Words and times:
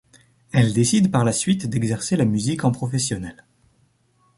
Elle 0.51 0.73
décide 0.73 1.11
par 1.11 1.23
la 1.23 1.31
suite 1.31 1.67
d'exercer 1.69 2.15
la 2.17 2.25
musique 2.25 2.65
en 2.65 2.71
professionnelle. 2.71 3.45